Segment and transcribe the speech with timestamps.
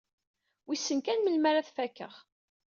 [0.67, 2.13] Wissen kan melmi ara t-fakkeɣ?